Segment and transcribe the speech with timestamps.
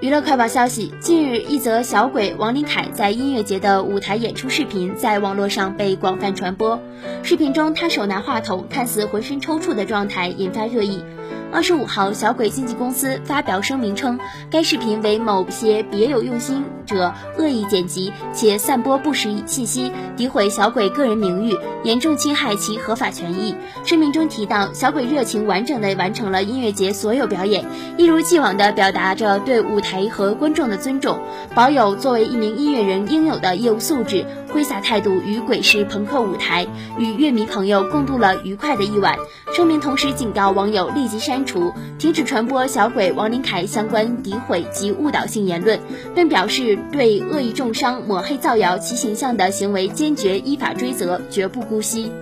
[0.00, 6.80] 娱乐快报消息：近日，一则小鬼王琳凯在音乐节的舞台演出视频在网络上被广泛传播。
[7.22, 11.04] 视频中，他手拿话筒，看似浑身抽搐的状态引发热议。
[11.52, 14.20] 二十五号，小鬼经纪公司发表声明称，
[14.50, 23.56] 该视频为某些别有用心者恶意剪辑且散播不实信息，诋毁小鬼个人名誉，严重侵害其合法权益。
[23.84, 27.64] 声明中提到，小鬼热情完整地完成了音乐节所有表演，
[27.98, 31.18] 一如既往地表达着对舞台和观众的尊重，
[31.54, 39.16] 保有作为一名音乐人应有的业务素质，挥洒态度与鬼市朋克舞台与乐迷朋友共度了愉快的一晚。
[39.52, 41.44] 声明同时警告网友立即删。
[41.44, 45.80] 除，停止传播小鬼王林凯相关诋毁及误导性言论，
[46.14, 52.12] 并表示对恶意重伤、抹黑、造谣其形象的行为坚决依法追责，绝不姑息。